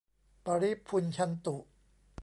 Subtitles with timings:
[0.45, 1.55] ปะริภุญชันตุ